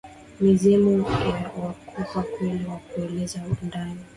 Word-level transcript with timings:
Mizimu 0.41 1.05
wakupa 1.63 2.21
kweli, 2.23 2.65
wakueleze 2.65 3.39
undani, 3.61 3.99